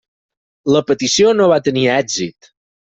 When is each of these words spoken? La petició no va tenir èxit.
La 0.77 0.81
petició 0.89 1.35
no 1.37 1.53
va 1.55 1.61
tenir 1.71 1.87
èxit. 2.01 2.55